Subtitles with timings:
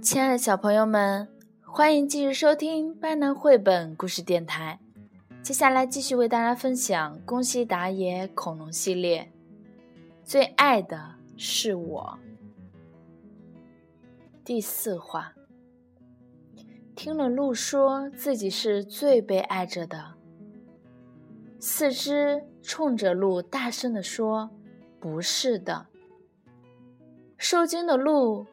[0.00, 1.28] 亲爱的小朋友们，
[1.60, 4.80] 欢迎继续收听班南绘本故事电台。
[5.42, 9.32] 接下来继续为大家分享宫西达也恐龙系列。
[10.24, 12.18] 最爱的是我。
[14.44, 15.32] 第四话。
[16.94, 20.14] 听了鹿说自己是最被爱着的，
[21.58, 24.50] 四肢冲着鹿大声地说
[25.00, 25.86] ：“不是的。”
[27.38, 28.46] 受惊的鹿。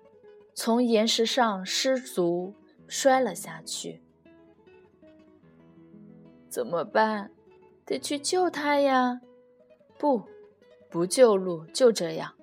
[0.56, 2.54] 从岩石上失足
[2.86, 4.02] 摔了下去，
[6.50, 7.32] 怎么办？
[7.86, 9.22] 得去救他呀！
[9.98, 10.24] 不，
[10.90, 12.34] 不救鹿，就这样。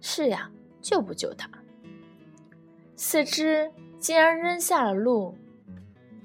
[0.00, 1.50] 是呀，就不救他。
[2.94, 5.36] 四肢竟然扔下了鹿，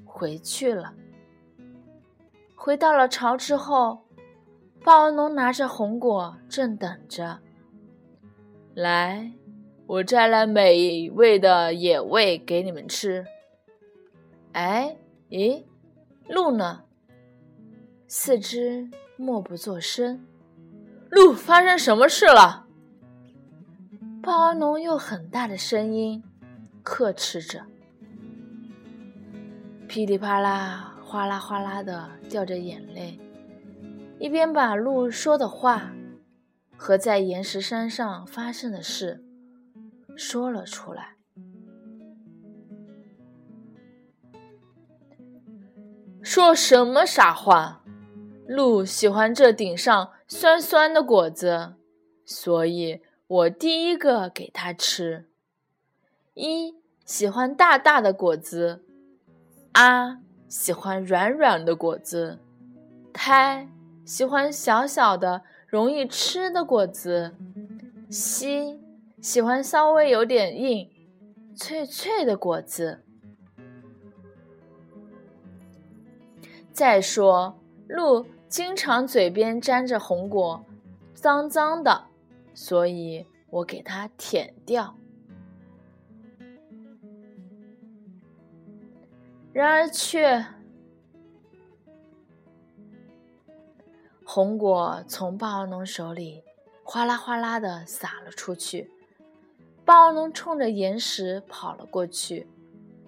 [0.05, 0.93] 回去了。
[2.55, 4.05] 回到了巢之后，
[4.83, 7.39] 霸王龙拿着红果，正等着。
[8.73, 9.31] 来。
[9.87, 13.25] 我摘来美味的野味给你们吃。
[14.53, 14.95] 哎，
[15.29, 15.65] 咦，
[16.29, 16.83] 鹿呢？
[18.07, 20.25] 四只默不作声。
[21.09, 22.67] 鹿，发生什么事了？
[24.23, 26.23] 霸王龙用很大的声音
[26.83, 27.65] 呵斥着，
[29.87, 33.19] 噼里啪啦、哗啦哗啦的掉着眼泪，
[34.19, 35.93] 一边把鹿说的话
[36.75, 39.23] 和在岩石山上发生的事。
[40.15, 41.15] 说了出来。
[46.21, 47.83] 说什么傻话？
[48.47, 51.75] 鹿喜欢这顶上酸酸的果子，
[52.25, 55.30] 所以我第一个给它吃。
[56.41, 56.73] 一
[57.05, 58.83] 喜欢大大的果子，
[59.73, 60.17] 啊
[60.49, 62.39] 喜欢软软的果子，
[63.13, 63.69] 胎
[64.03, 67.35] 喜欢小小的容易吃的果子，
[68.09, 68.79] 西。
[69.21, 70.89] 喜欢稍微有点硬、
[71.55, 73.03] 脆脆的果子。
[76.73, 80.65] 再说，鹿经常嘴边沾着红果，
[81.13, 82.05] 脏脏的，
[82.55, 84.95] 所以我给它舔掉。
[89.53, 90.45] 然而却，
[94.23, 96.43] 红果从霸王龙手里
[96.83, 98.89] 哗啦哗啦的洒了出去。
[99.83, 102.47] 霸王龙冲着岩石跑了过去，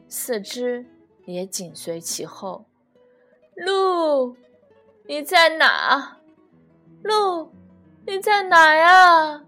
[0.10, 0.86] 四肢
[1.26, 2.66] 也紧随其后。
[3.56, 4.36] 鹿，
[5.06, 6.18] 你在哪？
[7.04, 7.54] 鹿，
[8.06, 9.46] 你在哪呀？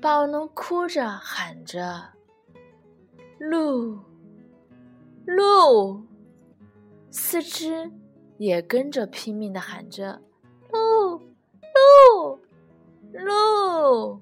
[0.00, 2.12] 霸王龙哭着喊着
[3.38, 3.98] ：“鹿，
[5.26, 6.02] 鹿！”
[7.10, 7.90] 四肢
[8.38, 10.22] 也跟着拼命的喊着
[10.72, 11.20] ：“鹿。”
[13.12, 14.20] 鹿，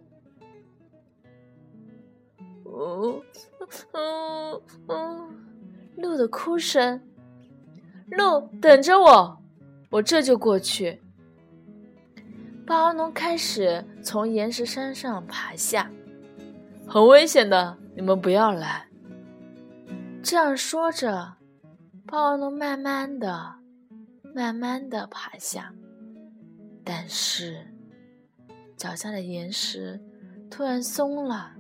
[2.65, 3.22] 鹿，嗯
[3.93, 5.47] 嗯嗯，
[5.97, 7.03] 鹿的哭声。
[8.06, 9.43] 鹿，等着我，
[9.91, 11.03] 我这就过去。
[12.68, 15.90] 霸王龙开始从岩石山上爬下，
[16.86, 18.86] 很危险的，你们不要来。
[20.22, 21.38] 这样说着，
[22.04, 23.54] 霸王龙慢慢的、
[24.34, 25.72] 慢慢的爬下。
[26.84, 27.74] 但是，
[28.76, 29.98] 脚下的岩石
[30.50, 31.56] 突然松了，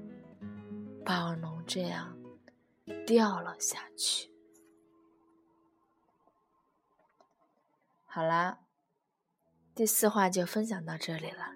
[1.06, 2.14] 霸王龙这样
[3.06, 4.30] 掉了下去。
[8.04, 8.58] 好啦，
[9.78, 11.52] 第四话就分享到这里了。